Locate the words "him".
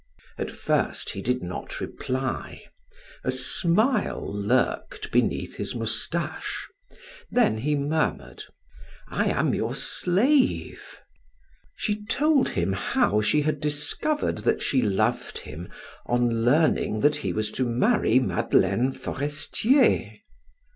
12.49-12.73, 15.37-15.67